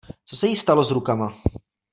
Co 0.25 0.35
se 0.35 0.47
jí 0.47 0.55
stalo 0.55 0.83
s 0.83 0.91
rukama? 0.91 1.31